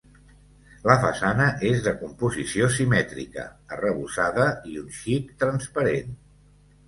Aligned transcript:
La 0.91 0.93
façana 1.01 1.49
és 1.71 1.81
de 1.87 1.91
composició 1.99 2.69
simètrica, 2.79 3.45
arrebossada 3.77 4.47
i 4.73 4.83
un 4.85 4.89
xic 5.01 5.29
transparent. 5.45 6.17